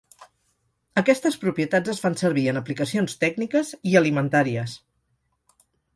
Aquestes 1.01 1.35
propietats 1.43 1.93
es 1.93 2.01
fan 2.05 2.17
servir 2.21 2.45
en 2.53 2.59
aplicacions 2.63 3.15
tècniques 3.25 3.73
i 3.91 3.95
alimentàries. 4.03 4.75